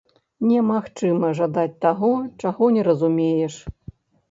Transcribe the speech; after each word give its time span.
Немагчыма 0.51 1.29
жадаць 1.41 1.75
таго, 1.87 2.11
чаго 2.47 2.73
не 2.79 2.89
разумееш. 2.91 3.63